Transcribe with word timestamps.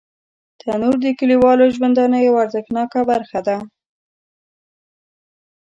تنور 0.59 0.95
د 1.01 1.05
کلیوالو 1.19 1.73
ژوندانه 1.75 2.17
یوه 2.27 2.39
ارزښتناکه 2.43 2.99
برخه 3.11 3.39
ده 3.47 3.57